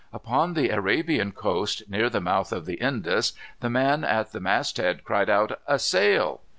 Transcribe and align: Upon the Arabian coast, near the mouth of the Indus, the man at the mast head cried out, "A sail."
Upon 0.11 0.55
the 0.55 0.71
Arabian 0.71 1.31
coast, 1.31 1.87
near 1.87 2.09
the 2.09 2.19
mouth 2.19 2.51
of 2.51 2.65
the 2.65 2.73
Indus, 2.81 3.33
the 3.59 3.69
man 3.69 4.03
at 4.03 4.31
the 4.31 4.39
mast 4.39 4.77
head 4.77 5.03
cried 5.03 5.29
out, 5.29 5.61
"A 5.67 5.77
sail." 5.77 6.41